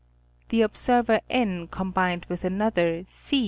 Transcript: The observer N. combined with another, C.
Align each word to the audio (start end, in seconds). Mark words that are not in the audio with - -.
The 0.49 0.63
observer 0.63 1.21
N. 1.29 1.67
combined 1.67 2.25
with 2.27 2.43
another, 2.43 3.03
C. 3.05 3.39